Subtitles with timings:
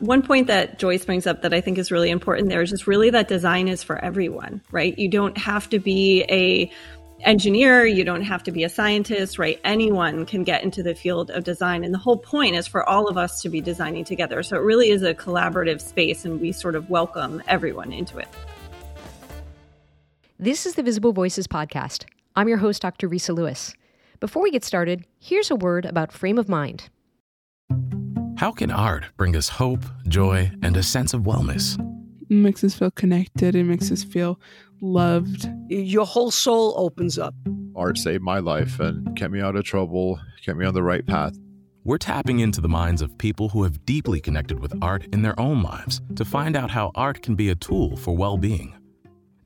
[0.00, 2.86] one point that Joyce brings up that I think is really important there is just
[2.86, 4.98] really that design is for everyone, right?
[4.98, 6.70] You don't have to be a
[7.22, 9.60] engineer, you don't have to be a scientist, right?
[9.62, 11.84] Anyone can get into the field of design.
[11.84, 14.42] And the whole point is for all of us to be designing together.
[14.42, 18.28] So it really is a collaborative space, and we sort of welcome everyone into it.
[20.38, 22.06] This is the Visible Voices podcast.
[22.34, 23.06] I'm your host, Dr.
[23.06, 23.74] Resa Lewiss.
[24.18, 26.88] Before we get started, here's a word about frame of mind.
[28.40, 31.78] How can art bring us hope, joy, and a sense of wellness?
[32.30, 33.54] It makes us feel connected.
[33.54, 34.40] It makes us feel
[34.80, 35.46] loved.
[35.68, 37.34] Your whole soul opens up.
[37.76, 41.06] Art saved my life and kept me out of trouble, kept me on the right
[41.06, 41.36] path.
[41.84, 45.38] We're tapping into the minds of people who have deeply connected with art in their
[45.38, 48.74] own lives to find out how art can be a tool for well being.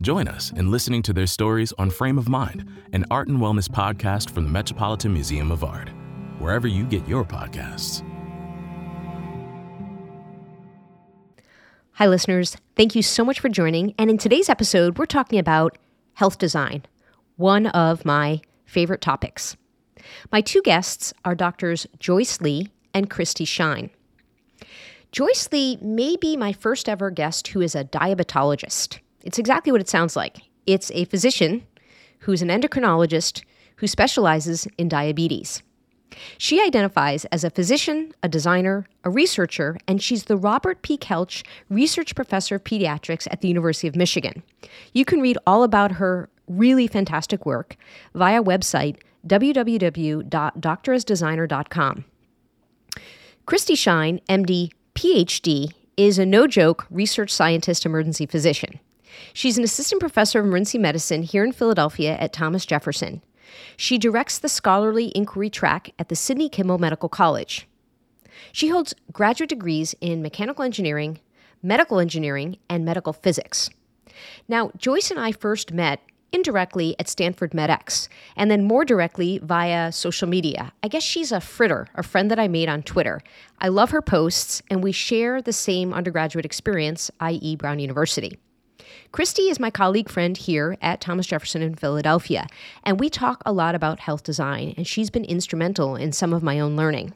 [0.02, 3.68] Join us in listening to their stories on Frame of Mind, an art and wellness
[3.68, 5.88] podcast from the Metropolitan Museum of Art,
[6.38, 8.08] wherever you get your podcasts.
[11.98, 12.56] Hi, listeners.
[12.74, 13.94] Thank you so much for joining.
[13.98, 15.78] And in today's episode, we're talking about
[16.14, 16.82] health design,
[17.36, 19.56] one of my favorite topics.
[20.32, 23.90] My two guests are doctors Joyce Lee and Kristy Shine.
[25.12, 28.98] Joyce Lee may be my first ever guest who is a diabetologist.
[29.22, 30.38] It's exactly what it sounds like.
[30.66, 31.64] It's a physician
[32.18, 33.44] who's an endocrinologist
[33.76, 35.62] who specializes in diabetes.
[36.38, 40.98] She identifies as a physician, a designer, a researcher, and she's the Robert P.
[40.98, 44.42] Kelch Research Professor of Pediatrics at the University of Michigan.
[44.92, 47.76] You can read all about her really fantastic work
[48.14, 52.04] via website www.doctorasdesigner.com.
[53.46, 58.78] Kristy Shine, MD, PhD, is a no joke research scientist emergency physician.
[59.32, 63.22] She's an assistant professor of emergency medicine here in Philadelphia at Thomas Jefferson.
[63.76, 67.66] She directs the scholarly inquiry track at the Sidney Kimmel Medical College.
[68.52, 71.20] She holds graduate degrees in mechanical engineering,
[71.62, 73.70] medical engineering, and medical physics.
[74.48, 76.00] Now, Joyce and I first met
[76.34, 80.72] indirectly at Stanford MedX, and then more directly via social media.
[80.82, 83.20] I guess she's a fritter, a friend that I made on Twitter.
[83.60, 88.36] I love her posts, and we share the same undergraduate experience, i.e., Brown University.
[89.12, 92.46] Kristy is my colleague friend here at Thomas Jefferson in Philadelphia,
[92.84, 96.42] and we talk a lot about health design, and she's been instrumental in some of
[96.42, 97.12] my own learning.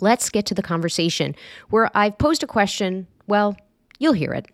[0.00, 1.34] Let's get to the conversation
[1.70, 3.06] where I've posed a question.
[3.26, 3.56] Well,
[3.98, 4.46] you'll hear it.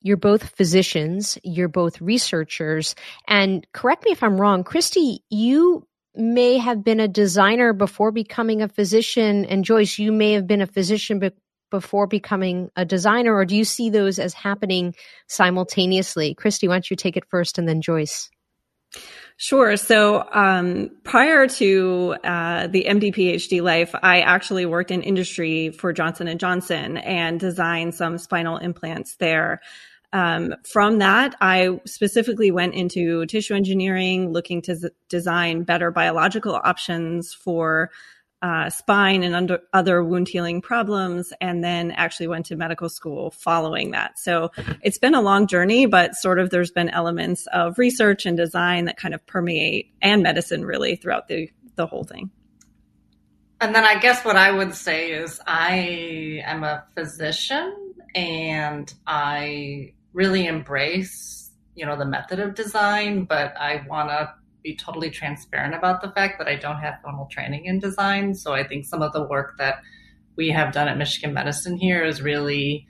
[0.00, 2.94] You're both physicians, you're both researchers,
[3.28, 8.62] and correct me if I'm wrong, Kristy, you may have been a designer before becoming
[8.62, 11.30] a physician, and Joyce, you may have been a physician be-
[11.72, 14.94] before becoming a designer, or do you see those as happening
[15.26, 16.36] simultaneously?
[16.36, 18.30] Kristy, why don't you take it first and then Joyce?
[19.38, 19.76] Sure.
[19.76, 25.92] So um, prior to uh, the MD PhD life, I actually worked in industry for
[25.92, 29.60] Johnson and Johnson and designed some spinal implants there.
[30.12, 36.54] Um, from that, I specifically went into tissue engineering, looking to z- design better biological
[36.54, 37.90] options for
[38.42, 43.30] uh, spine and under other wound healing problems, and then actually went to medical school
[43.30, 44.18] following that.
[44.18, 44.50] So
[44.82, 48.86] it's been a long journey, but sort of there's been elements of research and design
[48.86, 52.30] that kind of permeate and medicine really throughout the the whole thing.
[53.60, 59.92] And then I guess what I would say is I am a physician and I
[60.12, 65.74] really embrace, you know, the method of design, but I want to be totally transparent
[65.74, 68.34] about the fact that I don't have formal training in design.
[68.34, 69.82] So I think some of the work that
[70.36, 72.86] we have done at Michigan Medicine here is really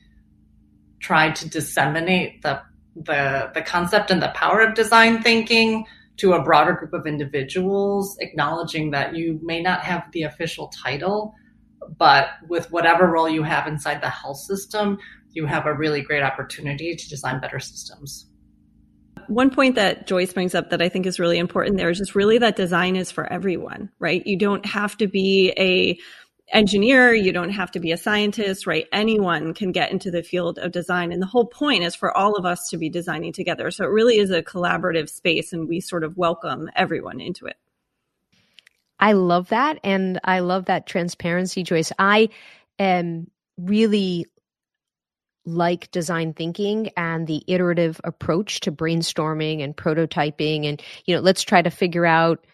[1.01, 2.63] tried to disseminate the
[2.95, 5.87] the the concept and the power of design thinking
[6.19, 11.35] to a broader group of individuals, acknowledging that you may not have the official title,
[11.99, 14.99] but with whatever role you have inside the health system,
[15.33, 18.27] you have a really great opportunity to design better systems.
[19.33, 22.15] One point that Joyce brings up that I think is really important there is just
[22.15, 24.27] really that design is for everyone, right?
[24.27, 25.99] You don't have to be a
[26.55, 28.87] engineer, you don't have to be a scientist, right?
[28.93, 31.13] Anyone can get into the field of design.
[31.13, 33.71] And the whole point is for all of us to be designing together.
[33.71, 37.57] So it really is a collaborative space and we sort of welcome everyone into it.
[39.01, 39.79] I love that.
[39.83, 41.91] And I love that transparency, Joyce.
[41.99, 42.29] I
[42.79, 44.27] am really
[45.45, 51.43] like design thinking and the iterative approach to brainstorming and prototyping and you know let's
[51.43, 52.47] try to figure out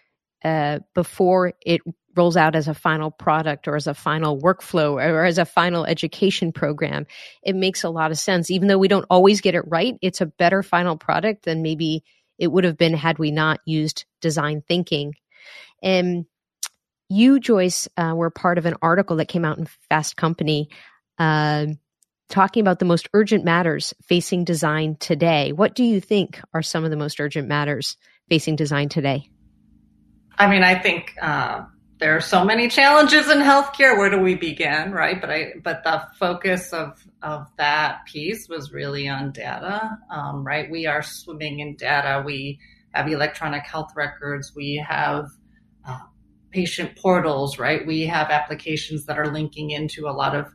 [0.45, 1.83] uh, before it
[2.17, 5.85] rolls out as a final product or as a final workflow or as a final
[5.85, 7.07] education program
[7.43, 8.51] it makes a lot of sense.
[8.51, 12.03] Even though we don't always get it right it's a better final product than maybe
[12.39, 15.15] it would have been had we not used design thinking.
[15.83, 16.25] And
[17.09, 20.69] you joyce uh, were part of an article that came out in fast company
[21.19, 21.67] uh,
[22.29, 25.53] talking about the most urgent matters facing design today.
[25.53, 27.97] What do you think are some of the most urgent matters
[28.29, 29.31] facing design today?
[30.37, 31.63] I mean, I think uh,
[31.99, 33.99] there are so many challenges in healthcare.
[33.99, 35.21] Where do we begin, right?
[35.21, 40.71] But I, but the focus of of that piece was really on data, um, right?
[40.71, 42.23] We are swimming in data.
[42.25, 42.61] We
[42.93, 44.53] have electronic health records.
[44.55, 45.27] We have
[45.85, 45.99] uh,
[46.53, 47.85] patient portals, right?
[47.85, 50.47] We have applications that are linking into a lot of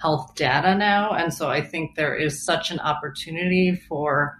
[0.00, 4.38] health data now, and so I think there is such an opportunity for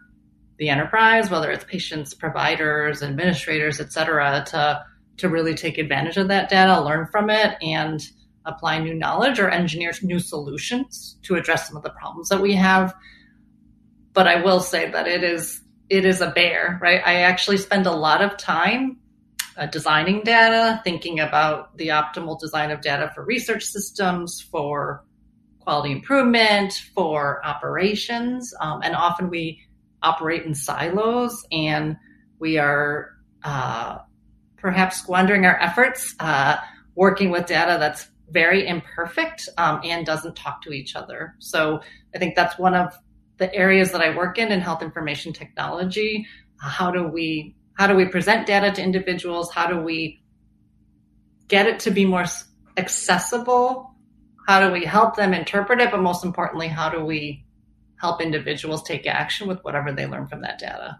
[0.59, 4.85] the enterprise, whether it's patients, providers, administrators, et cetera, to
[5.19, 8.01] to really take advantage of that data, learn from it, and
[8.47, 12.55] apply new knowledge or engineer new solutions to address some of the problems that we
[12.55, 12.95] have.
[14.15, 17.03] But I will say that it is it is a bear, right?
[17.05, 18.97] I actually spend a lot of time
[19.57, 25.05] uh, designing data, thinking about the optimal design of data for research systems, for
[25.71, 29.63] quality improvement, for operations, um, and often we
[30.03, 31.97] operate in silos and
[32.41, 33.11] we are
[33.45, 33.99] uh,
[34.57, 36.57] perhaps squandering our efforts uh,
[36.97, 41.37] working with data that's very imperfect um, and doesn't talk to each other.
[41.39, 41.81] So
[42.17, 42.93] I think that's one of
[43.37, 46.27] the areas that I work in in health information technology.
[46.61, 49.53] How do we how do we present data to individuals?
[49.53, 50.21] How do we
[51.47, 52.25] get it to be more
[52.77, 53.90] accessible?
[54.51, 55.93] How do we help them interpret it?
[55.93, 57.45] But most importantly, how do we
[58.01, 60.99] help individuals take action with whatever they learn from that data?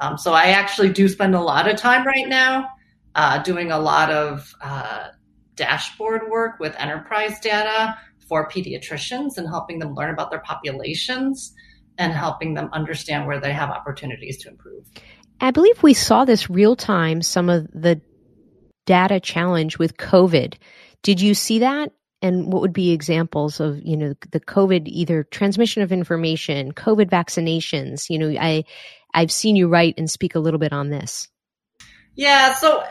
[0.00, 2.68] Um, so I actually do spend a lot of time right now
[3.14, 5.08] uh, doing a lot of uh,
[5.54, 7.96] dashboard work with enterprise data
[8.28, 11.54] for pediatricians and helping them learn about their populations
[11.96, 14.84] and helping them understand where they have opportunities to improve.
[15.40, 17.98] I believe we saw this real time, some of the
[18.84, 20.56] data challenge with COVID.
[21.02, 21.92] Did you see that?
[22.22, 27.08] And what would be examples of, you know, the COVID either transmission of information, COVID
[27.08, 28.10] vaccinations?
[28.10, 28.64] You know, I
[29.14, 31.28] I've seen you write and speak a little bit on this.
[32.14, 32.84] Yeah, so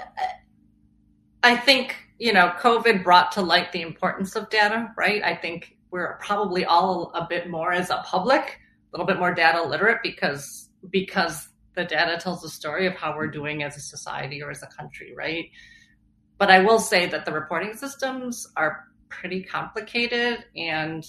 [1.44, 5.24] I think, you know, COVID brought to light the importance of data, right?
[5.24, 9.34] I think we're probably all a bit more as a public, a little bit more
[9.34, 13.80] data literate because because the data tells the story of how we're doing as a
[13.80, 15.50] society or as a country, right?
[16.38, 21.06] But I will say that the reporting systems are pretty complicated and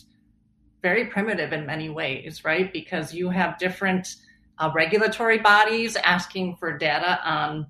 [0.83, 2.73] very primitive in many ways, right?
[2.73, 4.17] Because you have different
[4.59, 7.67] uh, regulatory bodies asking for data on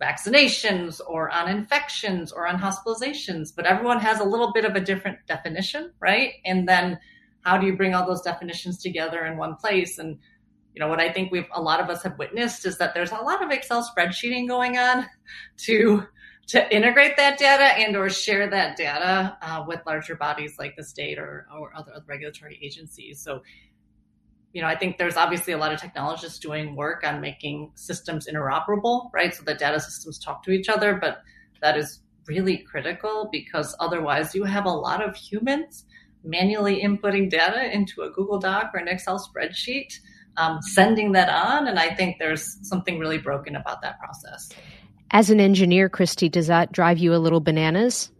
[0.00, 4.80] vaccinations or on infections or on hospitalizations, but everyone has a little bit of a
[4.80, 6.34] different definition, right?
[6.44, 6.98] And then
[7.42, 9.98] how do you bring all those definitions together in one place?
[9.98, 10.18] And
[10.74, 13.12] you know what I think we've a lot of us have witnessed is that there's
[13.12, 15.06] a lot of Excel spreadsheeting going on
[15.58, 16.04] to
[16.50, 20.84] to integrate that data and or share that data uh, with larger bodies like the
[20.84, 23.20] state or, or other regulatory agencies.
[23.20, 23.42] So
[24.52, 28.26] you know, I think there's obviously a lot of technologists doing work on making systems
[28.26, 29.32] interoperable, right?
[29.32, 31.22] So that data systems talk to each other, but
[31.62, 35.84] that is really critical because otherwise you have a lot of humans
[36.24, 39.94] manually inputting data into a Google Doc or an Excel spreadsheet,
[40.36, 41.68] um, sending that on.
[41.68, 44.50] And I think there's something really broken about that process.
[45.12, 48.10] As an engineer, Kristy, does that drive you a little bananas?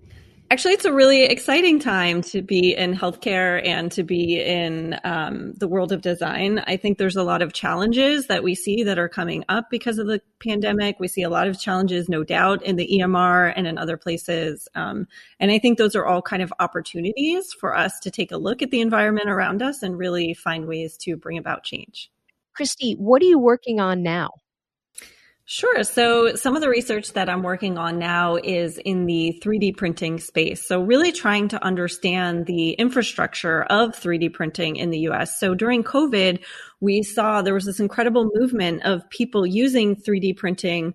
[0.53, 5.53] Actually, it's a really exciting time to be in healthcare and to be in um,
[5.53, 6.59] the world of design.
[6.67, 9.99] I think there's a lot of challenges that we see that are coming up because
[9.99, 10.99] of the pandemic.
[10.99, 14.67] We see a lot of challenges, no doubt, in the EMR and in other places.
[14.75, 15.07] Um,
[15.39, 18.61] and I think those are all kind of opportunities for us to take a look
[18.61, 22.11] at the environment around us and really find ways to bring about change.
[22.59, 24.31] Kristy, what are you working on now?
[25.53, 25.83] Sure.
[25.83, 30.21] So some of the research that I'm working on now is in the 3D printing
[30.21, 30.65] space.
[30.65, 35.41] So really trying to understand the infrastructure of 3D printing in the US.
[35.41, 36.45] So during COVID,
[36.79, 40.95] we saw there was this incredible movement of people using 3D printing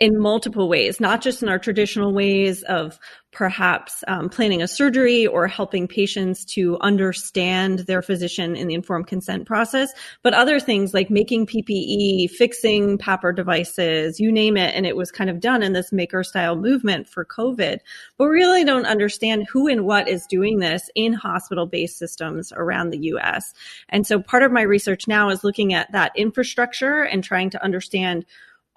[0.00, 2.98] in multiple ways, not just in our traditional ways of
[3.32, 9.06] perhaps um, planning a surgery or helping patients to understand their physician in the informed
[9.06, 9.92] consent process,
[10.22, 14.74] but other things like making PPE, fixing PAPR devices, you name it.
[14.74, 17.78] And it was kind of done in this maker style movement for COVID.
[18.16, 22.52] But we really don't understand who and what is doing this in hospital based systems
[22.56, 23.52] around the US.
[23.90, 27.62] And so part of my research now is looking at that infrastructure and trying to
[27.62, 28.24] understand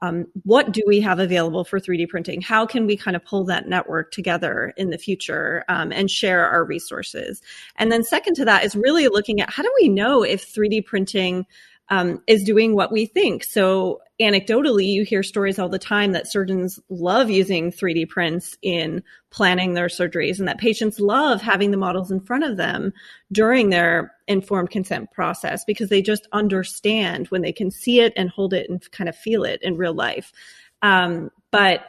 [0.04, 2.42] um, what do we have available for 3D printing?
[2.42, 6.46] How can we kind of pull that network together in the future um, and share
[6.46, 7.42] our resources?
[7.78, 10.86] And then, second to that, is really looking at how do we know if 3D
[10.86, 11.46] printing
[11.94, 13.44] um, is doing what we think.
[13.44, 19.04] So anecdotally, you hear stories all the time that surgeons love using 3D prints in
[19.30, 22.94] planning their surgeries and that patients love having the models in front of them
[23.32, 28.32] during their informed consent process because they just understand when they can see it and
[28.32, 30.34] hold it and kind of feel it in real life.
[30.82, 31.86] Um, but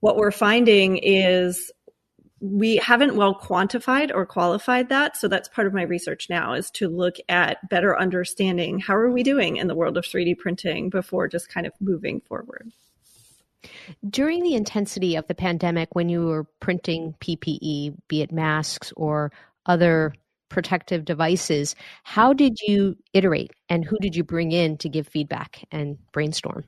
[0.00, 1.72] what we're finding is
[2.40, 5.16] we haven't well quantified or qualified that.
[5.16, 9.10] So that's part of my research now is to look at better understanding how are
[9.10, 12.70] we doing in the world of 3d printing before just kind of moving forward?
[14.08, 19.32] During the intensity of the pandemic when you were printing ppe be it masks or
[19.64, 20.12] other
[20.48, 21.74] protective devices
[22.04, 26.64] how did you iterate and who did you bring in to give feedback and brainstorm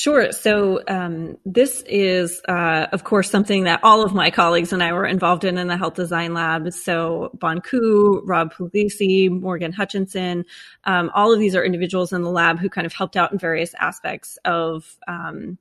[0.00, 0.32] Sure.
[0.32, 4.94] So um, this is, uh, of course, something that all of my colleagues and I
[4.94, 6.72] were involved in in the health design lab.
[6.72, 10.46] So Bon Ku, Rob Pugliese, Morgan Hutchinson,
[10.84, 13.38] um, all of these are individuals in the lab who kind of helped out in
[13.38, 15.58] various aspects of um,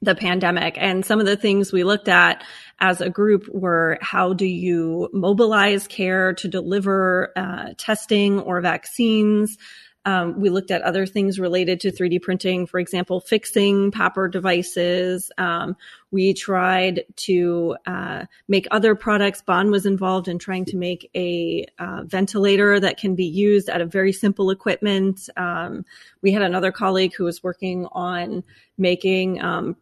[0.00, 0.76] the pandemic.
[0.78, 2.42] And some of the things we looked at
[2.78, 9.58] as a group were how do you mobilize care to deliver uh, testing or vaccines?
[10.06, 15.30] Um, we looked at other things related to 3D printing, for example, fixing PAPR devices.
[15.36, 15.76] Um,
[16.10, 19.42] we tried to uh, make other products.
[19.42, 23.82] Bon was involved in trying to make a uh, ventilator that can be used out
[23.82, 25.28] of very simple equipment.
[25.36, 25.84] Um,
[26.22, 28.42] we had another colleague who was working on
[28.78, 29.76] making um,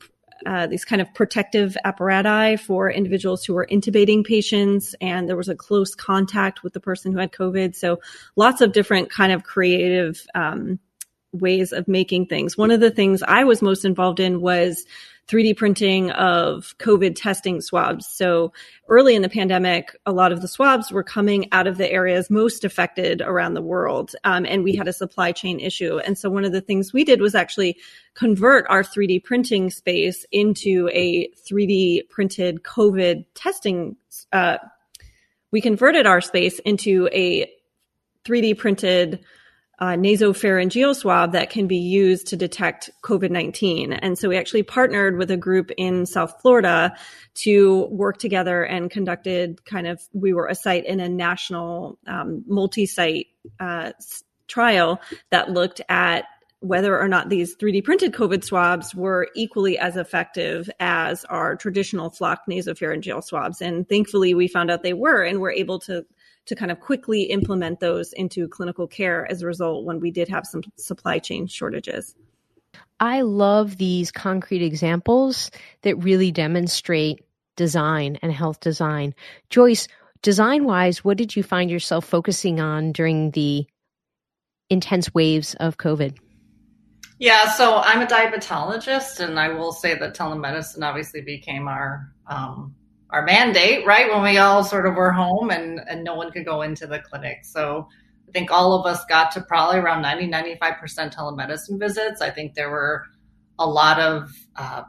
[0.47, 5.49] uh, these kind of protective apparatus for individuals who were intubating patients, and there was
[5.49, 7.75] a close contact with the person who had COVID.
[7.75, 8.01] So
[8.37, 10.79] lots of different kind of creative um,
[11.33, 12.57] ways of making things.
[12.57, 14.87] One of the things I was most involved in was
[15.29, 18.07] 3D printing of COVID testing swabs.
[18.07, 18.53] So
[18.89, 22.31] early in the pandemic, a lot of the swabs were coming out of the areas
[22.31, 24.15] most affected around the world.
[24.25, 25.99] Um, and we had a supply chain issue.
[25.99, 27.77] And so one of the things we did was actually
[28.15, 33.97] convert our 3D printing space into a 3D printed COVID testing.
[34.33, 34.57] Uh,
[35.51, 37.51] we converted our space into a
[38.25, 39.25] 3D printed
[39.81, 43.93] uh, nasopharyngeal swab that can be used to detect COVID 19.
[43.93, 46.97] And so we actually partnered with a group in South Florida
[47.35, 52.45] to work together and conducted kind of, we were a site in a national um,
[52.49, 53.29] multi site
[53.61, 53.93] uh,
[54.49, 56.25] trial that looked at
[56.61, 62.11] whether or not these 3D printed COVID swabs were equally as effective as our traditional
[62.11, 63.63] flock nasopharyngeal swabs.
[63.63, 66.05] And thankfully, we found out they were and were able to
[66.49, 70.29] to kind of quickly implement those into clinical care as a result when we did
[70.29, 72.15] have some supply chain shortages.
[73.01, 75.51] I love these concrete examples
[75.83, 77.25] that really demonstrate
[77.57, 79.15] design and health design.
[79.51, 79.89] Joyce,
[80.23, 83.67] design wise, what did you find yourself focusing on during the
[84.71, 86.17] intense waves of COVID?
[87.19, 92.77] Yeah, so I'm a diabetologist, and I will say that telemedicine obviously became our um,
[93.11, 94.13] our mandate, right?
[94.13, 96.99] When we all sort of were home and, and no one could go into the
[96.99, 97.45] clinic.
[97.45, 97.89] So
[98.29, 102.21] I think all of us got to probably around 90, 95% telemedicine visits.
[102.21, 103.07] I think there were
[103.59, 104.83] a lot of uh,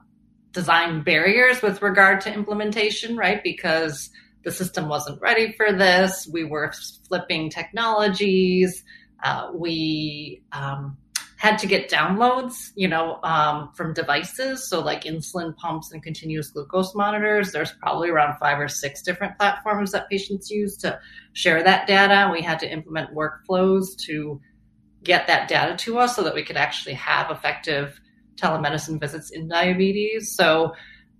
[0.52, 3.42] design barriers with regard to implementation, right?
[3.42, 4.10] Because
[4.44, 6.28] the system wasn't ready for this.
[6.32, 6.74] We were
[7.08, 8.84] flipping technologies.
[9.24, 10.98] Uh, we, um,
[11.40, 14.68] had to get downloads, you know, um, from devices.
[14.68, 17.54] So like insulin pumps and continuous glucose monitors.
[17.54, 21.00] There's probably around five or six different platforms that patients use to
[21.32, 22.30] share that data.
[22.30, 24.42] We had to implement workflows to
[25.02, 28.02] get that data to us so that we could actually have effective
[28.36, 30.36] telemedicine visits in diabetes.
[30.36, 30.74] So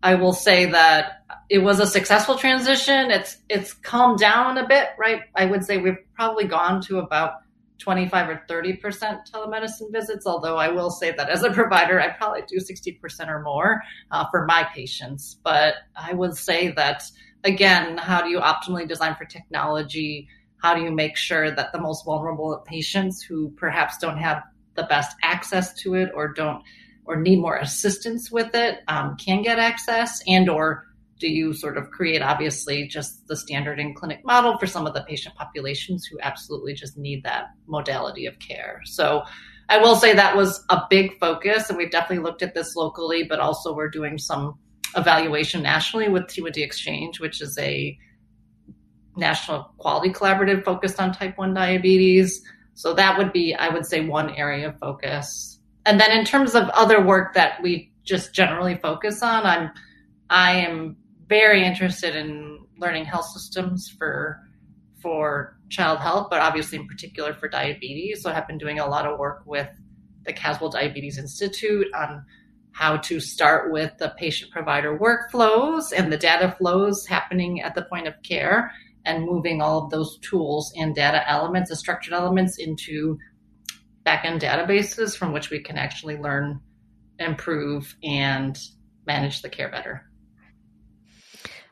[0.04, 3.10] I will say that it was a successful transition.
[3.10, 5.22] It's it's calmed down a bit, right?
[5.34, 7.36] I would say we've probably gone to about
[7.80, 8.82] 25 or 30%
[9.34, 13.42] telemedicine visits, although I will say that as a provider, I probably do 60% or
[13.42, 13.82] more
[14.12, 15.38] uh, for my patients.
[15.44, 17.04] But I would say that,
[17.44, 20.28] again, how do you optimally design for technology?
[20.62, 24.44] How do you make sure that the most vulnerable patients who perhaps don't have
[24.76, 26.64] the best access to it or don't
[27.06, 30.86] or need more assistance with it um, can get access and or
[31.20, 34.94] do you sort of create obviously just the standard in clinic model for some of
[34.94, 38.82] the patient populations who absolutely just need that modality of care?
[38.86, 39.24] So
[39.70, 43.24] i will say that was a big focus and we've definitely looked at this locally
[43.24, 44.58] but also we're doing some
[44.96, 47.98] evaluation nationally with T1D Exchange which is a
[49.16, 52.42] national quality collaborative focused on type 1 diabetes.
[52.74, 55.60] So that would be i would say one area of focus.
[55.86, 59.70] And then in terms of other work that we just generally focus on i'm
[60.30, 60.96] i am
[61.30, 64.40] very interested in learning health systems for
[65.02, 68.22] for child health, but obviously in particular for diabetes.
[68.22, 69.70] So I have been doing a lot of work with
[70.26, 72.26] the Caswell Diabetes Institute on
[72.74, 77.84] how to start with the patient provider workflows and the data flows happening at the
[77.84, 78.72] point of care
[79.06, 83.18] and moving all of those tools and data elements, the structured elements into
[84.06, 86.60] backend databases from which we can actually learn,
[87.20, 88.60] improve, and
[89.06, 90.09] manage the care better.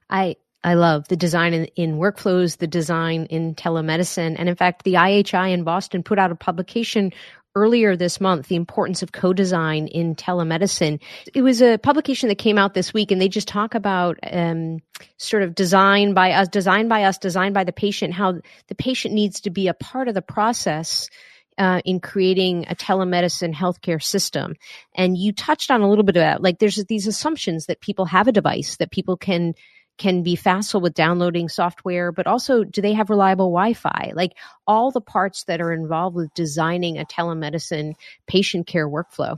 [0.10, 4.36] I I love the design in, in, workflows, the design in telemedicine.
[4.38, 7.14] And in fact, the IHI in Boston put out a publication
[7.56, 11.00] earlier this month, The Importance of Co-Design in Telemedicine.
[11.34, 14.80] It was a publication that came out this week and they just talk about um,
[15.18, 18.34] sort of design by us, design by us, design by the patient, how
[18.68, 21.10] the patient needs to be a part of the process
[21.58, 24.54] uh, in creating a telemedicine healthcare system.
[24.94, 26.44] And you touched on a little bit of that.
[26.44, 29.56] Like there's these assumptions that people have a device that people can
[29.98, 34.12] can be facile with downloading software, but also do they have reliable Wi Fi?
[34.16, 34.34] Like
[34.66, 37.94] all the parts that are involved with designing a telemedicine
[38.28, 39.38] patient care workflow.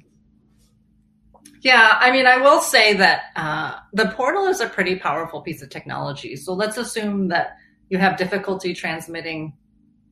[1.61, 5.61] Yeah, I mean, I will say that uh, the portal is a pretty powerful piece
[5.61, 6.35] of technology.
[6.35, 7.57] So let's assume that
[7.89, 9.53] you have difficulty transmitting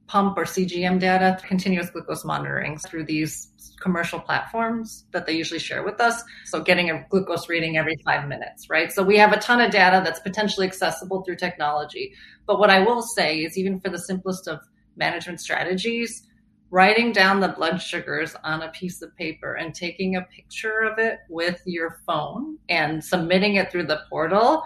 [0.08, 5.84] pump or CGM data, continuous glucose monitoring through these commercial platforms that they usually share
[5.84, 6.24] with us.
[6.46, 8.92] So getting a glucose reading every five minutes, right?
[8.92, 12.14] So we have a ton of data that's potentially accessible through technology.
[12.46, 14.60] But what I will say is even for the simplest of
[14.96, 16.28] management strategies,
[16.70, 20.98] writing down the blood sugars on a piece of paper and taking a picture of
[21.00, 24.64] it with your phone and submitting it through the portal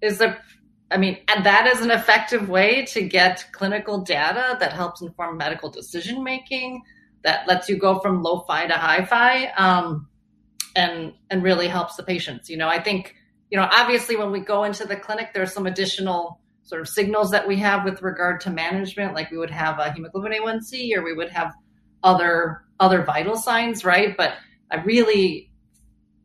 [0.00, 0.38] is a
[0.90, 5.36] I mean, and that is an effective way to get clinical data that helps inform
[5.36, 6.82] medical decision making,
[7.22, 10.08] that lets you go from low fi to high fi, um,
[10.76, 12.48] and and really helps the patients.
[12.48, 13.16] You know, I think,
[13.50, 17.30] you know, obviously when we go into the clinic, there's some additional sort of signals
[17.30, 21.02] that we have with regard to management, like we would have a hemoglobin A1C or
[21.02, 21.52] we would have
[22.02, 24.16] other other vital signs, right?
[24.16, 24.34] But
[24.70, 25.50] I really,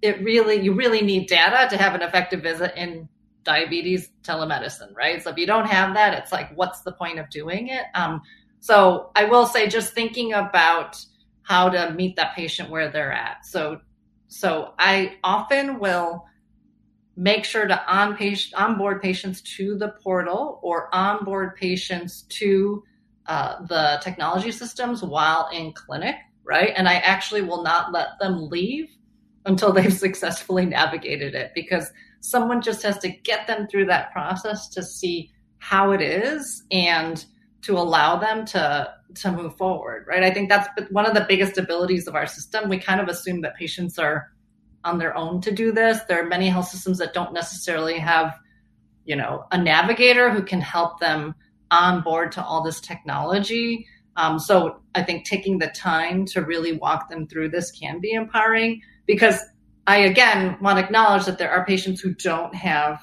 [0.01, 3.08] it really, you really need data to have an effective visit in
[3.43, 5.21] diabetes telemedicine, right?
[5.21, 7.86] So if you don't have that, it's like, what's the point of doing it?
[7.95, 8.21] Um,
[8.60, 11.04] so I will say, just thinking about
[11.43, 13.45] how to meet that patient where they're at.
[13.45, 13.82] So,
[14.27, 16.25] so I often will
[17.17, 22.84] make sure to on patient, onboard patients to the portal or onboard patients to
[23.27, 26.73] uh, the technology systems while in clinic, right?
[26.75, 28.89] And I actually will not let them leave
[29.45, 34.69] until they've successfully navigated it because someone just has to get them through that process
[34.69, 37.25] to see how it is and
[37.62, 40.23] to allow them to to move forward right?
[40.23, 42.69] I think that's one of the biggest abilities of our system.
[42.69, 44.31] We kind of assume that patients are
[44.84, 45.99] on their own to do this.
[46.07, 48.34] There are many health systems that don't necessarily have
[49.05, 51.36] you know a navigator who can help them
[51.71, 53.86] on board to all this technology.
[54.17, 58.12] Um, so i think taking the time to really walk them through this can be
[58.12, 59.39] empowering because
[59.88, 63.02] I again want to acknowledge that there are patients who don't have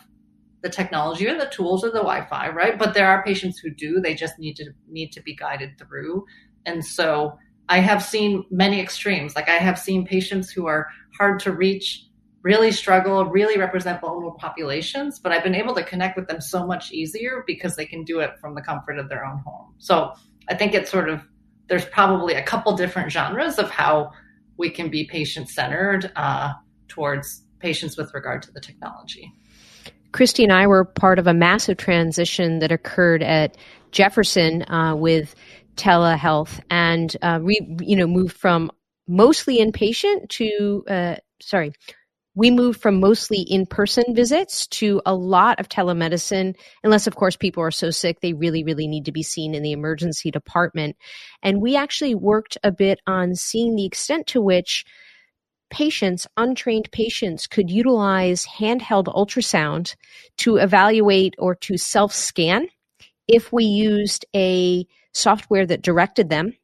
[0.62, 2.78] the technology or the tools or the Wi-Fi, right?
[2.78, 4.00] But there are patients who do.
[4.00, 6.26] They just need to need to be guided through.
[6.66, 7.38] And so
[7.68, 9.36] I have seen many extremes.
[9.36, 12.06] Like I have seen patients who are hard to reach,
[12.42, 16.66] really struggle, really represent vulnerable populations, but I've been able to connect with them so
[16.66, 19.74] much easier because they can do it from the comfort of their own home.
[19.78, 20.14] So
[20.48, 21.22] I think it's sort of
[21.68, 24.12] there's probably a couple different genres of how
[24.56, 26.10] we can be patient centered.
[26.16, 26.54] Uh,
[26.88, 29.32] towards patients with regard to the technology.
[30.12, 33.56] Kristy and I were part of a massive transition that occurred at
[33.90, 35.34] Jefferson uh, with
[35.76, 38.70] telehealth, and uh, we, you know, moved from
[39.06, 41.72] mostly inpatient to, uh, sorry,
[42.34, 47.62] we moved from mostly in-person visits to a lot of telemedicine, unless of course people
[47.62, 50.96] are so sick they really, really need to be seen in the emergency department.
[51.42, 54.84] And we actually worked a bit on seeing the extent to which
[55.70, 59.94] patients, untrained patients, could utilize handheld ultrasound
[60.38, 62.68] to evaluate or to self scan
[63.26, 66.54] if we used a software that directed them.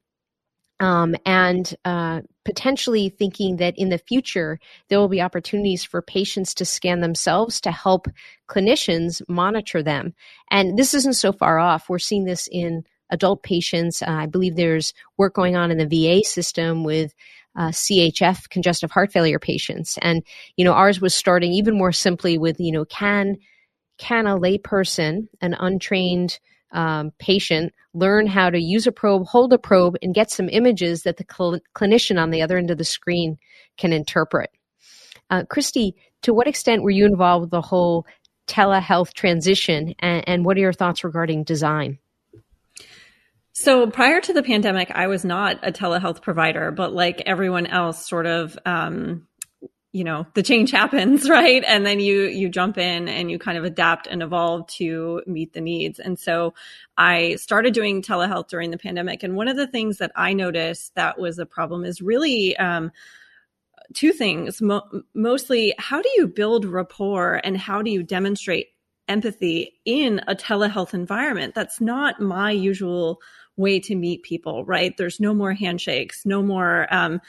[0.81, 6.53] Um, and uh, potentially thinking that in the future there will be opportunities for patients
[6.55, 8.09] to scan themselves to help
[8.49, 10.15] clinicians monitor them.
[10.51, 11.89] And this isn't so far off.
[11.89, 14.03] We're seeing this in adult patients.
[14.03, 17.15] Uh, I believe there's work going on in the VA system with
[17.57, 19.99] uh, CHF, congestive heart failure patients.
[20.03, 20.23] And,
[20.57, 23.37] you know, ours was starting even more simply with, you know, can,
[23.99, 26.39] can a layperson, an untrained
[26.73, 31.05] um, patient, learn how to use a probe, hold a probe, and get some images
[31.05, 33.39] that the cl- clinician on the other end of the screen
[33.79, 34.51] can interpret?
[35.31, 38.07] Uh, Kristy, to what extent were you involved with the whole
[38.47, 41.99] telehealth transition, and, and what are your thoughts regarding design?
[43.57, 48.05] So prior to the pandemic, I was not a telehealth provider, but like everyone else,
[48.05, 49.29] sort of, um,
[49.93, 51.63] you know, the change happens, right?
[51.65, 55.53] And then you you jump in and you kind of adapt and evolve to meet
[55.53, 56.01] the needs.
[56.01, 56.55] And so
[56.99, 59.23] I started doing telehealth during the pandemic.
[59.23, 62.91] And one of the things that I noticed that was a problem is really um,
[63.93, 64.61] two things.
[64.61, 68.71] Mo- mostly, how do you build rapport and how do you demonstrate
[69.07, 71.55] empathy in a telehealth environment?
[71.55, 73.21] That's not my usual
[73.57, 74.97] way to meet people, right?
[74.97, 77.21] There's no more handshakes, no more um,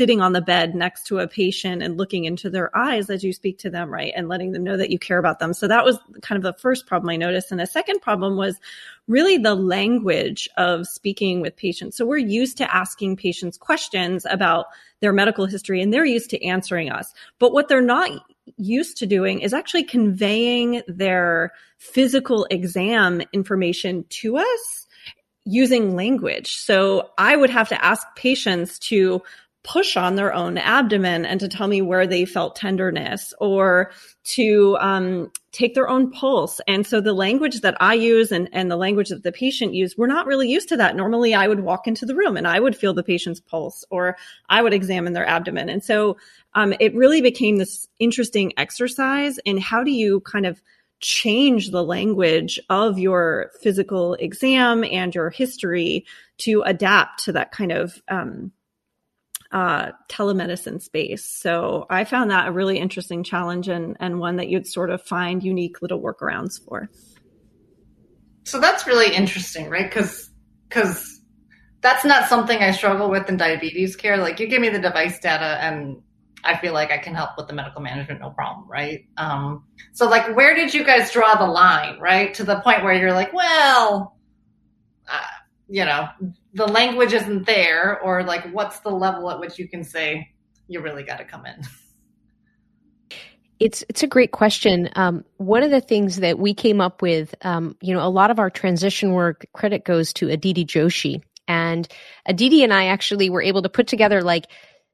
[0.00, 3.34] sitting on the bed next to a patient and looking into their eyes as you
[3.34, 4.14] speak to them, right?
[4.16, 5.52] And letting them know that you care about them.
[5.52, 7.50] So that was kind of the first problem I noticed.
[7.50, 8.58] And the second problem was
[9.08, 11.98] really the language of speaking with patients.
[11.98, 14.66] So we're used to asking patients questions about
[15.00, 17.12] their medical history and they're used to answering us.
[17.38, 18.10] But what they're not
[18.56, 24.79] used to doing is actually conveying their physical exam information to us
[25.44, 26.56] using language.
[26.56, 29.22] So I would have to ask patients to
[29.62, 33.90] push on their own abdomen and to tell me where they felt tenderness or
[34.24, 36.60] to um, take their own pulse.
[36.66, 39.98] And so the language that I use and, and the language that the patient used,
[39.98, 40.96] we're not really used to that.
[40.96, 44.16] Normally I would walk into the room and I would feel the patient's pulse or
[44.48, 45.68] I would examine their abdomen.
[45.68, 46.16] And so
[46.54, 50.62] um, it really became this interesting exercise in how do you kind of
[51.00, 56.04] change the language of your physical exam and your history
[56.38, 58.52] to adapt to that kind of um,
[59.52, 61.24] uh, telemedicine space.
[61.24, 65.02] So I found that a really interesting challenge and, and one that you'd sort of
[65.02, 66.88] find unique little workarounds for.
[68.44, 69.88] So that's really interesting, right?
[69.88, 70.30] Because
[70.68, 71.20] because
[71.80, 74.16] that's not something I struggle with in diabetes care.
[74.18, 76.02] Like you give me the device data and
[76.44, 79.06] I feel like I can help with the medical management, no problem, right?
[79.16, 82.32] Um, so like, where did you guys draw the line, right?
[82.34, 84.16] To the point where you're like, well,
[85.08, 85.20] uh,
[85.68, 86.08] you know,
[86.54, 90.30] the language isn't there, or like, what's the level at which you can say
[90.66, 91.62] you really got to come in?
[93.60, 94.88] It's it's a great question.
[94.96, 98.30] Um, one of the things that we came up with, um, you know, a lot
[98.30, 101.86] of our transition work credit goes to Aditi Joshi, and
[102.24, 104.46] Aditi and I actually were able to put together like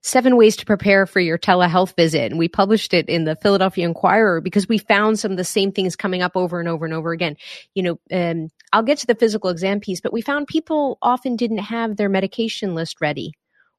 [0.06, 2.30] seven ways to prepare for your telehealth visit.
[2.30, 5.72] And we published it in the Philadelphia Inquirer because we found some of the same
[5.72, 7.36] things coming up over and over and over again.
[7.74, 11.34] You know, um, I'll get to the physical exam piece, but we found people often
[11.34, 13.32] didn't have their medication list ready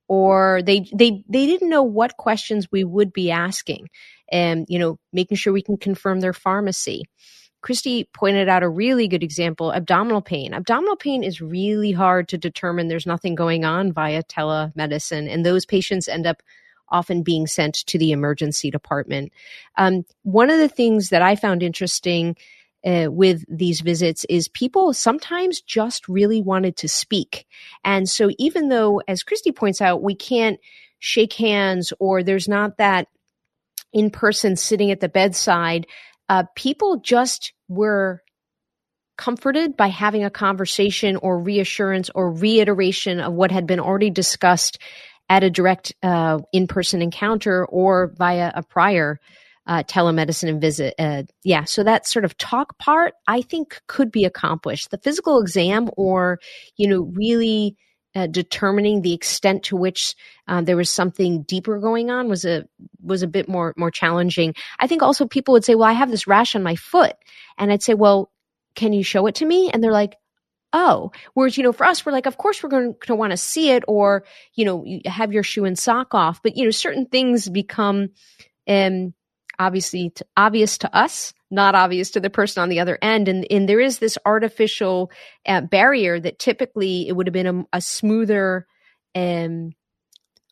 [0.09, 3.87] or they, they, they didn't know what questions we would be asking
[4.29, 7.05] and, you know, making sure we can confirm their pharmacy.
[7.63, 10.53] Kristy pointed out a really good example abdominal pain.
[10.53, 12.87] Abdominal pain is really hard to determine.
[12.87, 16.43] There's nothing going on via telemedicine, and those patients end up
[16.89, 19.33] often being sent to the emergency department.
[19.77, 22.37] Um, one of the things that I found interesting
[22.85, 27.45] uh, with these visits is people sometimes just really wanted to speak.
[27.83, 30.59] And so, even though, as Kristy points out, we can't
[30.99, 33.07] shake hands or there's not that
[33.93, 35.87] in person sitting at the bedside,
[36.29, 38.21] uh, people just were
[39.17, 44.77] comforted by having a conversation or reassurance or reiteration of what had been already discussed
[45.29, 49.19] at a direct uh, in-person encounter or via a prior
[49.65, 50.93] uh, telemedicine and visit.
[50.97, 54.91] Uh, yeah, so that sort of talk part, I think, could be accomplished.
[54.91, 56.39] The physical exam, or
[56.77, 57.75] you know, really
[58.17, 60.15] uh, determining the extent to which
[60.47, 62.65] um, there was something deeper going on was a
[63.03, 64.55] was a bit more more challenging.
[64.79, 67.15] I think also people would say, "Well, I have this rash on my foot,"
[67.59, 68.31] and I'd say, "Well,
[68.73, 70.15] can you show it to me?" And they're like,
[70.73, 73.37] "Oh." Whereas, you know, for us, we're like, "Of course, we're going to want to
[73.37, 74.23] see it," or
[74.55, 76.41] you know, you have your shoe and sock off.
[76.41, 78.09] But you know, certain things become
[78.67, 79.13] um,
[79.59, 83.27] obviously t- obvious to us not obvious to the person on the other end.
[83.27, 85.11] And, and there is this artificial
[85.45, 88.67] uh, barrier that typically it would have been a, a smoother
[89.15, 89.71] um,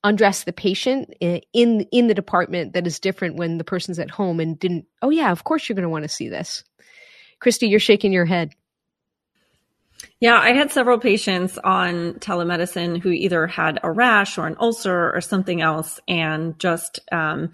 [0.04, 4.12] undress the patient uh, in in the department that is different when the person's at
[4.12, 4.86] home and didn't.
[5.02, 6.64] Oh yeah, of course you're going to want to see this.
[7.42, 8.54] Kristy, you're shaking your head.
[10.20, 15.12] Yeah, I had several patients on telemedicine who either had a rash or an ulcer
[15.14, 17.52] or something else, and just um,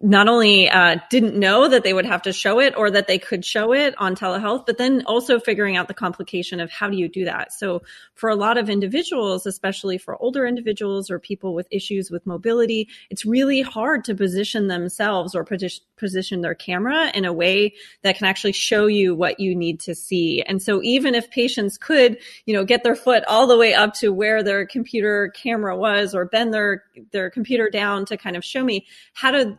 [0.00, 3.18] not only uh, didn't know that they would have to show it or that they
[3.18, 6.96] could show it on telehealth, but then also figuring out the complication of how do
[6.96, 7.52] you do that.
[7.52, 7.82] So
[8.14, 12.88] for a lot of individuals, especially for older individuals or people with issues with mobility,
[13.10, 18.28] it's really hard to position themselves or position their camera in a way that can
[18.28, 20.42] actually show you what you need to see.
[20.42, 23.94] And so even if patients could, you know, get their foot all the way up
[23.94, 28.44] to where their computer camera was or bend their, their computer down to kind of
[28.44, 29.58] show me how to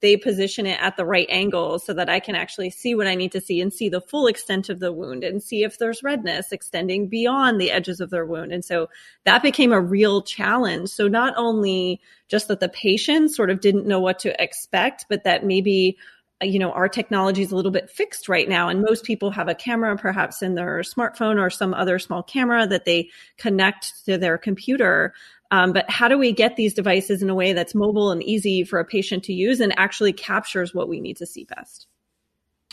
[0.00, 3.14] they position it at the right angle so that I can actually see what I
[3.14, 6.02] need to see and see the full extent of the wound and see if there's
[6.02, 8.52] redness extending beyond the edges of their wound.
[8.52, 8.88] And so
[9.24, 10.90] that became a real challenge.
[10.90, 15.24] So not only just that the patient sort of didn't know what to expect, but
[15.24, 15.96] that maybe
[16.40, 19.48] you know our technology is a little bit fixed right now and most people have
[19.48, 24.16] a camera perhaps in their smartphone or some other small camera that they connect to
[24.16, 25.12] their computer
[25.50, 28.64] um, but how do we get these devices in a way that's mobile and easy
[28.64, 31.86] for a patient to use and actually captures what we need to see best?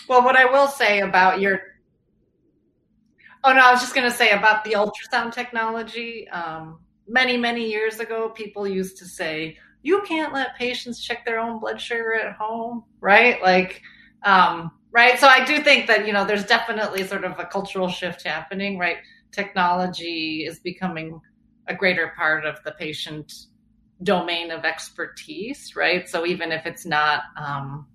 [0.09, 1.61] Well, what I will say about your
[3.43, 6.27] Oh no, I was just going to say about the ultrasound technology.
[6.29, 11.39] Um, many many years ago, people used to say you can't let patients check their
[11.39, 13.39] own blood sugar at home, right?
[13.43, 13.83] Like,
[14.23, 15.19] um, right.
[15.19, 18.79] So I do think that you know there's definitely sort of a cultural shift happening,
[18.79, 18.97] right?
[19.31, 21.21] Technology is becoming
[21.67, 23.31] a greater part of the patient
[24.01, 26.09] domain of expertise, right?
[26.09, 27.85] So even if it's not um,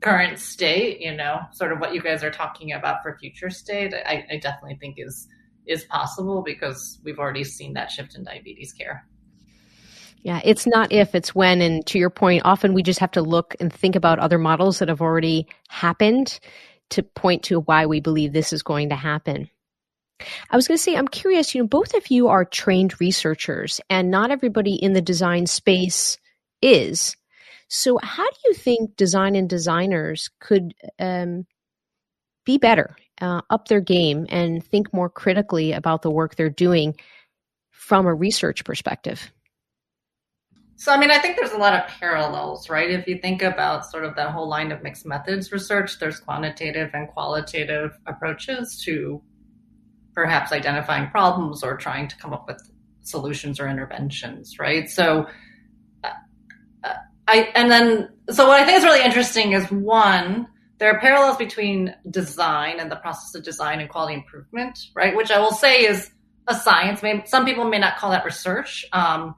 [0.00, 3.92] current state, you know, sort of what you guys are talking about for future state,
[3.92, 5.26] I, I definitely think is
[5.66, 9.04] is possible because we've already seen that shift in diabetes care.
[10.22, 11.62] Yeah, it's not if, it's when.
[11.62, 14.78] And to your point, often we just have to look and think about other models
[14.78, 16.38] that have already happened
[16.90, 19.48] to point to why we believe this is going to happen.
[20.50, 23.80] I was going to say, I'm curious, you know, both of you are trained researchers,
[23.88, 26.18] and not everybody in the design space
[26.60, 27.16] is.
[27.68, 31.46] So, how do you think design and designers could um,
[32.44, 36.96] be better, uh, up their game, and think more critically about the work they're doing
[37.70, 39.32] from a research perspective?
[40.80, 42.90] So, I mean, I think there's a lot of parallels, right?
[42.90, 46.88] If you think about sort of that whole line of mixed methods research, there's quantitative
[46.94, 49.20] and qualitative approaches to
[50.14, 52.62] perhaps identifying problems or trying to come up with
[53.02, 54.88] solutions or interventions, right?
[54.88, 55.26] So,
[56.02, 56.08] uh,
[56.82, 56.94] uh,
[57.28, 61.36] I and then so what I think is really interesting is one, there are parallels
[61.36, 65.14] between design and the process of design and quality improvement, right?
[65.14, 66.10] Which I will say is
[66.46, 67.02] a science.
[67.28, 69.34] Some people may not call that research, um,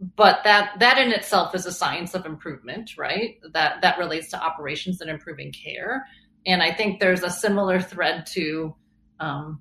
[0.00, 3.38] but that that in itself is a science of improvement, right?
[3.52, 6.06] That that relates to operations and improving care.
[6.46, 8.74] And I think there's a similar thread to
[9.20, 9.60] um,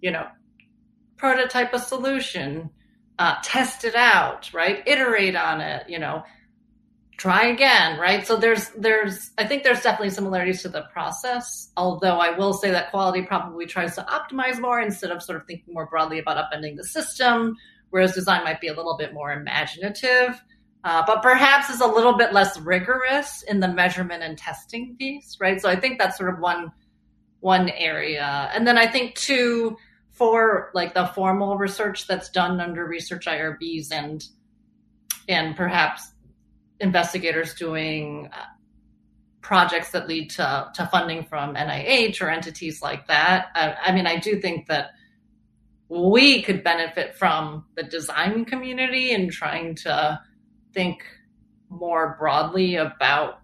[0.00, 0.26] you know,
[1.16, 2.70] prototype a solution,
[3.18, 4.82] uh, test it out, right?
[4.86, 6.22] Iterate on it, you know,
[7.16, 8.26] try again, right?
[8.26, 11.70] So there's, there's, I think there's definitely similarities to the process.
[11.76, 15.46] Although I will say that quality probably tries to optimize more instead of sort of
[15.46, 17.56] thinking more broadly about upending the system,
[17.94, 20.42] whereas design might be a little bit more imaginative.
[20.82, 25.36] Uh, but perhaps is a little bit less rigorous in the measurement and testing piece,
[25.38, 25.62] right?
[25.62, 26.72] So I think that's sort of one
[27.38, 29.76] one area, and then I think two,
[30.10, 34.24] for like the formal research that's done under research IRBs and
[35.28, 36.14] and perhaps
[36.80, 38.46] investigators doing uh,
[39.40, 43.50] projects that lead to, to funding from NIH or entities like that.
[43.54, 44.90] I, I mean, I do think that
[45.88, 50.20] we could benefit from the design community and trying to
[50.72, 51.04] think
[51.68, 53.40] more broadly about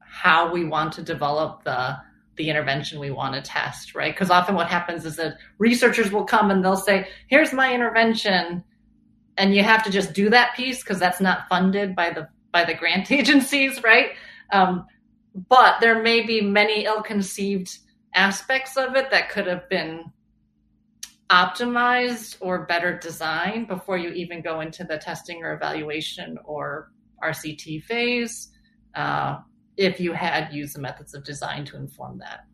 [0.00, 1.96] how we want to develop the
[2.36, 4.14] the intervention we want to test, right?
[4.14, 8.62] Because often what happens is that researchers will come and they'll say, here's my intervention.
[9.36, 12.64] And you have to just do that piece because that's not funded by the by
[12.64, 14.10] the grant agencies, right?
[14.52, 14.86] Um,
[15.48, 17.76] but there may be many ill-conceived
[18.14, 20.04] aspects of it that could have been
[21.30, 26.90] optimized or better designed before you even go into the testing or evaluation or
[27.22, 28.48] RCT phase.
[28.94, 29.38] Uh,
[29.76, 32.44] if you had used the methods of design to inform that.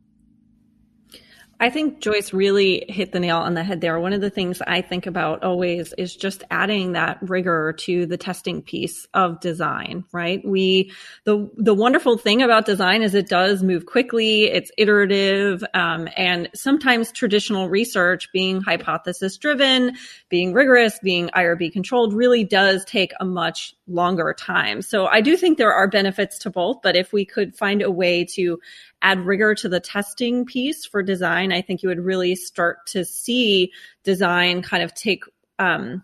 [1.60, 3.98] I think Joyce really hit the nail on the head there.
[4.00, 8.16] One of the things I think about always is just adding that rigor to the
[8.16, 10.46] testing piece of design, right?
[10.46, 10.92] We,
[11.24, 14.44] the, the wonderful thing about design is it does move quickly.
[14.44, 15.64] It's iterative.
[15.74, 19.96] Um, and sometimes traditional research being hypothesis driven,
[20.28, 24.82] being rigorous, being IRB controlled really does take a much longer time.
[24.82, 27.90] So I do think there are benefits to both, but if we could find a
[27.90, 28.58] way to
[29.04, 33.04] add rigor to the testing piece for design, I think you would really start to
[33.04, 33.70] see
[34.02, 35.24] design kind of take
[35.58, 36.02] um,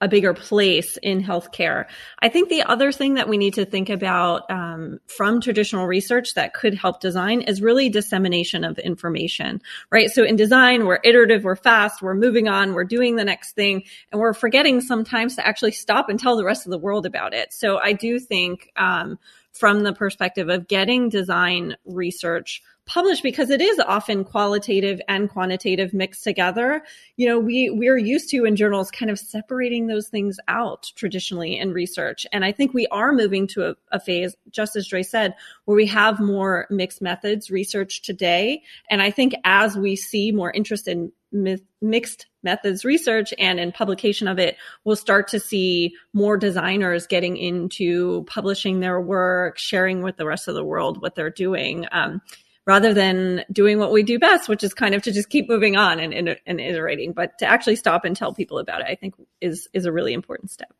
[0.00, 1.86] a bigger place in healthcare.
[2.20, 6.34] I think the other thing that we need to think about um, from traditional research
[6.34, 9.60] that could help design is really dissemination of information,
[9.92, 10.10] right?
[10.10, 13.84] So in design, we're iterative, we're fast, we're moving on, we're doing the next thing,
[14.10, 17.34] and we're forgetting sometimes to actually stop and tell the rest of the world about
[17.34, 17.52] it.
[17.52, 19.18] So I do think um,
[19.52, 25.94] from the perspective of getting design research published because it is often qualitative and quantitative
[25.94, 26.82] mixed together.
[27.16, 31.56] You know, we we're used to in journals kind of separating those things out traditionally
[31.56, 32.26] in research.
[32.32, 35.36] And I think we are moving to a, a phase, just as Joyce said,
[35.66, 38.62] where we have more mixed methods research today.
[38.90, 44.28] And I think as we see more interest in mixed methods research and in publication
[44.28, 50.16] of it, we'll start to see more designers getting into publishing their work, sharing with
[50.16, 51.86] the rest of the world what they're doing.
[51.92, 52.22] Um,
[52.66, 55.76] rather than doing what we do best, which is kind of to just keep moving
[55.76, 58.94] on and, and, and iterating, but to actually stop and tell people about it, I
[58.94, 60.72] think is, is a really important step.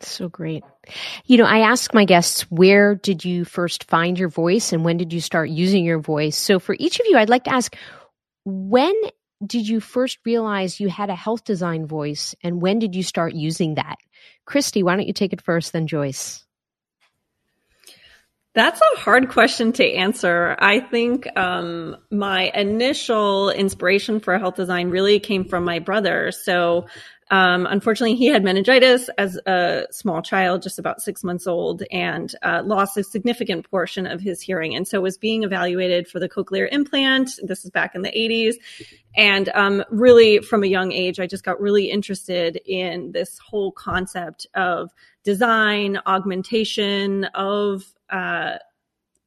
[0.00, 0.64] So great.
[1.26, 4.96] You know, I ask my guests, where did you first find your voice and when
[4.96, 6.36] did you start using your voice?
[6.36, 7.74] So for each of you, I'd like to ask,
[8.44, 8.94] when
[9.44, 13.34] did you first realize you had a health design voice and when did you start
[13.34, 13.96] using that?
[14.46, 16.44] Kristy, why don't you take it first, then Joyce?
[18.54, 20.56] That's a hard question to answer.
[20.58, 26.30] I think um, my initial inspiration for health design really came from my brother.
[26.32, 26.86] So
[27.32, 32.34] um, unfortunately, he had meningitis as a small child, just about six months old, and
[32.42, 34.74] uh, lost a significant portion of his hearing.
[34.74, 37.30] And so was being evaluated for the cochlear implant.
[37.42, 38.56] This is back in the 80s.
[39.16, 43.72] And um, really, from a young age, I just got really interested in this whole
[43.72, 44.90] concept of
[45.24, 48.58] design, augmentation of uh,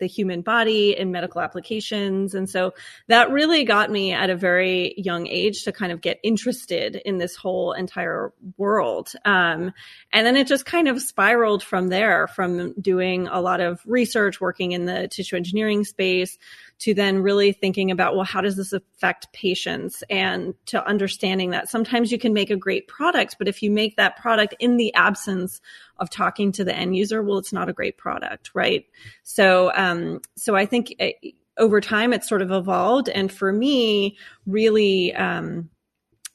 [0.05, 2.35] the human body in medical applications.
[2.35, 2.75] And so
[3.07, 7.17] that really got me at a very young age to kind of get interested in
[7.17, 9.13] this whole entire world.
[9.25, 9.73] Um,
[10.13, 14.39] and then it just kind of spiraled from there, from doing a lot of research,
[14.39, 16.37] working in the tissue engineering space,
[16.79, 20.03] to then really thinking about, well, how does this affect patients?
[20.09, 23.95] And to understanding that sometimes you can make a great product, but if you make
[23.95, 25.61] that product in the absence
[25.97, 28.85] of talking to the end user, well, it's not a great product, right?
[29.23, 33.07] So, um, so I think it, uh, over time it's sort of evolved.
[33.07, 35.69] And for me, really, um,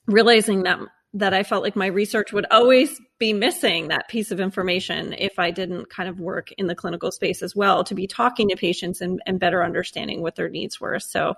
[0.06, 0.78] realizing that
[1.12, 5.40] that I felt like my research would always be missing that piece of information if
[5.40, 8.56] I didn't kind of work in the clinical space as well to be talking to
[8.56, 11.00] patients and, and better understanding what their needs were.
[11.00, 11.34] So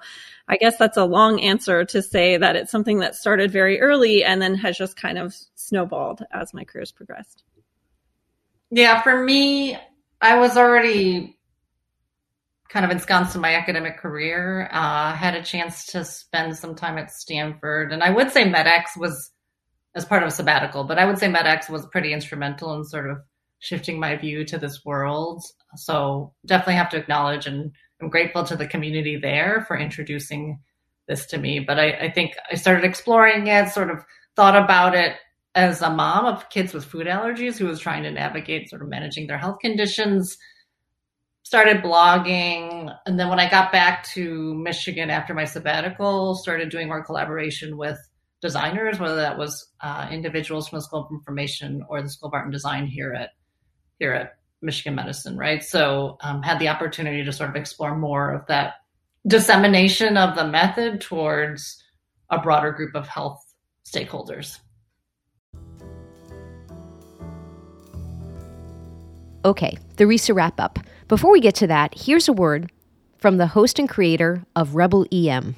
[0.46, 4.24] I guess that's a long answer to say that it's something that started very early
[4.24, 7.42] and then has just kind of snowballed as my career's progressed.
[8.70, 9.78] Yeah, for me,
[10.20, 11.38] I was already
[12.68, 14.68] kind of ensconced in my academic career.
[14.70, 18.96] Uh, had a chance to spend some time at Stanford, and I would say MedX
[18.96, 19.30] was
[19.94, 23.10] as part of a sabbatical, but I would say MedX was pretty instrumental in sort
[23.10, 23.18] of
[23.58, 25.44] shifting my view to this world.
[25.76, 30.58] So definitely have to acknowledge and I'm grateful to the community there for introducing
[31.06, 31.60] this to me.
[31.60, 35.16] But I, I think I started exploring it, sort of thought about it
[35.54, 38.88] as a mom of kids with food allergies who was trying to navigate sort of
[38.88, 40.38] managing their health conditions
[41.42, 46.88] started blogging and then when i got back to michigan after my sabbatical started doing
[46.88, 47.98] more collaboration with
[48.42, 52.34] designers, whether that was uh, individuals from the School of Information or the School of
[52.34, 53.30] Art and Design here at
[53.98, 55.62] here at Michigan Medicine, right?
[55.62, 58.74] So um, had the opportunity to sort of explore more of that
[59.26, 61.82] dissemination of the method towards
[62.30, 63.44] a broader group of health
[63.86, 64.58] stakeholders.
[69.44, 70.78] Okay, the Resa wrap up.
[71.08, 72.70] Before we get to that, here's a word
[73.18, 75.56] from the host and creator of Rebel EM,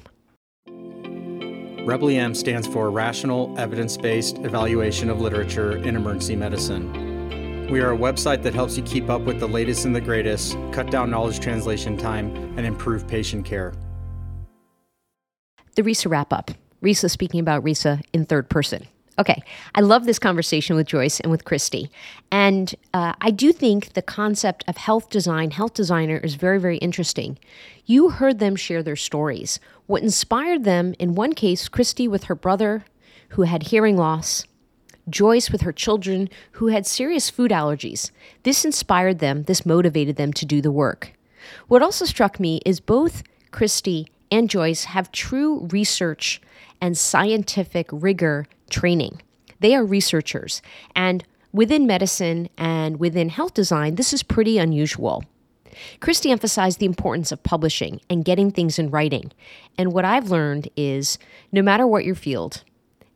[1.85, 7.69] Rebel EM stands for Rational Evidence Based Evaluation of Literature in Emergency Medicine.
[7.69, 10.57] We are a website that helps you keep up with the latest and the greatest,
[10.71, 13.75] cut down knowledge translation time, and improve patient care.
[15.75, 16.49] The Resa wrap up.
[16.81, 18.87] Resa speaking about Resa in third person.
[19.17, 19.41] Okay,
[19.73, 21.89] I love this conversation with Joyce and with Kristy.
[22.31, 26.77] And uh, I do think the concept of health design, health designer, is very, very
[26.77, 27.37] interesting.
[27.85, 29.59] You heard them share their stories.
[29.85, 32.83] What inspired them, in one case, Kristy with her brother
[33.29, 34.45] who had hearing loss,
[35.09, 38.11] Joyce with her children who had serious food allergies.
[38.43, 41.13] This inspired them, this motivated them to do the work.
[41.67, 46.41] What also struck me is both Kristy and Joyce have true research
[46.81, 49.21] and scientific rigor training.
[49.59, 50.61] They are researchers.
[50.95, 55.23] And within medicine and within health design, this is pretty unusual.
[55.99, 59.31] Kristy emphasized the importance of publishing and getting things in writing.
[59.77, 61.17] And what I've learned is
[61.51, 62.63] no matter what your field,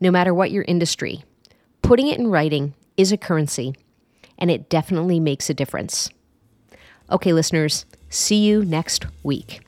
[0.01, 1.23] no matter what your industry,
[1.81, 3.75] putting it in writing is a currency,
[4.37, 6.09] and it definitely makes a difference.
[7.11, 9.61] Okay, listeners, see you next week.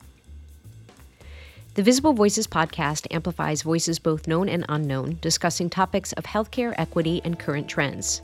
[1.74, 7.22] The Visible Voices podcast amplifies voices both known and unknown, discussing topics of healthcare equity
[7.24, 8.20] and current trends.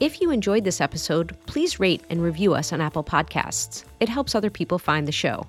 [0.00, 3.84] If you enjoyed this episode, please rate and review us on Apple Podcasts.
[4.00, 5.46] It helps other people find the show.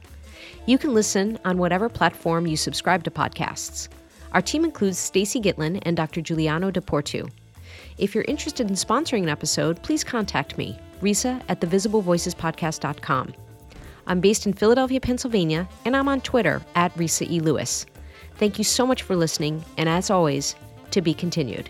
[0.68, 3.88] You can listen on whatever platform you subscribe to podcasts.
[4.34, 6.22] Our team includes Stacy Gitlin and Dr.
[6.22, 7.32] Giuliano Deportu.
[7.98, 13.34] If you're interested in sponsoring an episode, please contact me, Resa at thevisiblevoicespodcast.com.
[14.10, 17.40] I'm based in Philadelphia, Pennsylvania, and I'm on Twitter at Risa E.
[17.40, 17.86] Lewis.
[18.38, 20.56] Thank you so much for listening, and as always,
[20.92, 21.70] to be continued.